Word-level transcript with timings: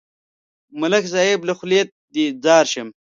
ملک 0.79 1.03
صاحب، 1.13 1.39
له 1.47 1.53
خولې 1.57 1.81
دې 2.13 2.25
ځار 2.43 2.65
شم. 2.73 2.87